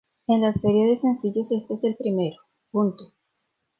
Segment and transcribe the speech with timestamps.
[0.25, 2.37] En la serie de sencillos este es el primero.